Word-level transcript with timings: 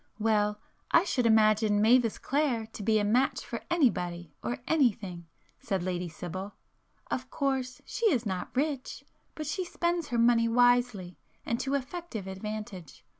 "Well, 0.17 0.59
I 0.89 1.03
should 1.03 1.27
imagine 1.27 1.79
Mavis 1.79 2.17
Clare 2.17 2.65
to 2.73 2.81
be 2.81 2.97
a 2.97 3.03
match 3.03 3.45
for 3.45 3.61
anybody 3.69 4.33
or 4.41 4.57
anything,"—said 4.65 5.83
Lady 5.83 6.09
Sibyl—"Of 6.09 7.29
course 7.29 7.83
she 7.85 8.07
is 8.11 8.25
not 8.25 8.49
rich,—but 8.55 9.45
she 9.45 9.63
spends 9.63 10.07
her 10.07 10.17
money 10.17 10.47
wisely 10.47 11.19
and 11.45 11.59
to 11.59 11.75
effective 11.75 12.25
advantage. 12.25 13.05